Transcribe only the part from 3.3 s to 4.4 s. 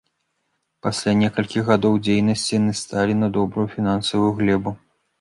добрую фінансавую